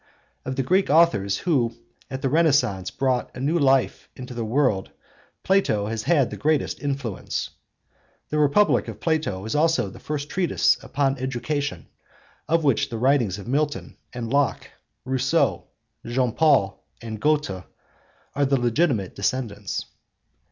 Of 0.45 0.55
the 0.55 0.63
Greek 0.63 0.89
authors 0.89 1.37
who 1.37 1.77
at 2.09 2.23
the 2.23 2.27
Renaissance 2.29 2.89
brought 2.89 3.29
a 3.35 3.39
new 3.39 3.59
life 3.59 4.09
into 4.15 4.33
the 4.33 4.43
world 4.43 4.89
Plato 5.43 5.85
has 5.85 6.01
had 6.01 6.31
the 6.31 6.37
greatest 6.37 6.79
influence. 6.81 7.51
The 8.29 8.39
Republic 8.39 8.87
of 8.87 8.99
Plato 8.99 9.45
is 9.45 9.53
also 9.53 9.91
the 9.91 9.99
first 9.99 10.27
treatise 10.27 10.75
upon 10.81 11.19
education, 11.19 11.85
of 12.47 12.63
which 12.63 12.89
the 12.89 12.97
writings 12.97 13.37
of 13.37 13.47
Milton 13.47 13.95
and 14.11 14.27
Locke, 14.33 14.71
Rousseau, 15.05 15.65
Jean 16.03 16.31
Paul, 16.31 16.83
and 16.99 17.21
Goethe 17.21 17.51
are 18.33 18.45
the 18.47 18.59
legitimate 18.59 19.13
descendants. 19.13 19.85